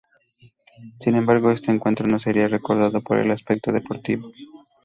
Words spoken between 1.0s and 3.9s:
embargo, este encuentro no sería recordado por el aspecto